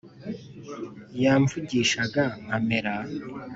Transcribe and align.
yamvugishaga 1.23 2.23
nkamera 2.43 2.93